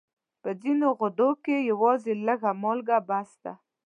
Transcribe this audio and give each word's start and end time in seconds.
په 0.41 0.49
ځینو 0.61 0.87
غذاوو 0.99 1.41
کې 1.45 1.67
یوازې 1.71 2.13
لږه 2.27 2.51
مالګه 2.63 2.97
بس 3.09 3.29
ده. 3.43 3.53